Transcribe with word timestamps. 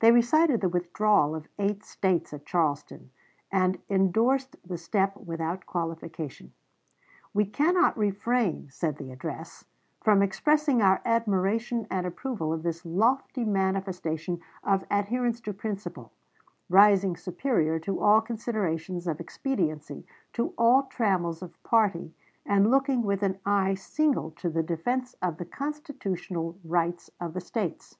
They 0.00 0.12
recited 0.12 0.62
the 0.62 0.68
withdrawal 0.70 1.34
of 1.34 1.46
eight 1.58 1.84
States 1.84 2.32
at 2.32 2.46
Charleston, 2.46 3.10
and 3.52 3.78
indorsed 3.90 4.56
the 4.66 4.78
step 4.78 5.14
without 5.18 5.66
qualification. 5.66 6.54
"We 7.34 7.44
cannot 7.44 7.94
refrain," 7.98 8.70
said 8.70 8.96
the 8.96 9.12
address, 9.12 9.66
"from 10.02 10.22
expressing 10.22 10.80
our 10.80 11.02
admiration 11.04 11.86
and 11.90 12.06
approval 12.06 12.50
of 12.50 12.62
this 12.62 12.86
lofty 12.86 13.44
manifestation 13.44 14.40
of 14.64 14.86
adherence 14.90 15.38
to 15.42 15.52
principle, 15.52 16.12
rising 16.70 17.14
superior 17.14 17.78
to 17.80 18.00
all 18.00 18.22
considerations 18.22 19.06
of 19.06 19.20
expediency, 19.20 20.06
to 20.32 20.54
all 20.56 20.84
trammels 20.84 21.42
of 21.42 21.62
party, 21.62 22.14
and 22.46 22.70
looking 22.70 23.02
with 23.02 23.22
an 23.22 23.38
eye 23.44 23.74
single 23.74 24.30
to 24.30 24.48
the 24.48 24.62
defense 24.62 25.14
of 25.20 25.36
the 25.36 25.44
constitutional 25.44 26.58
rights 26.64 27.10
of 27.20 27.34
the 27.34 27.40
States." 27.42 27.98